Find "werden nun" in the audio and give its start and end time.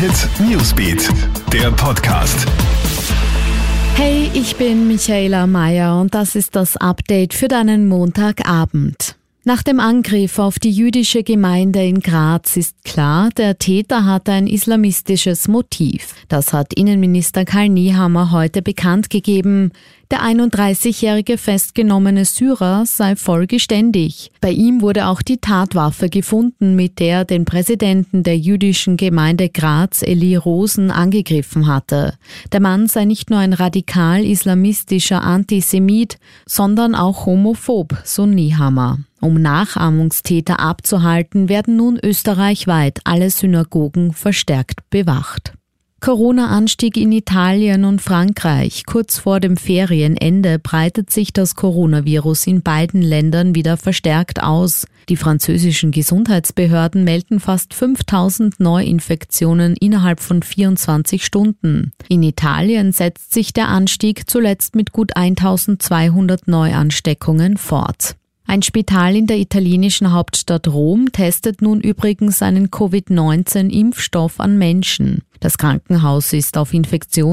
41.48-41.98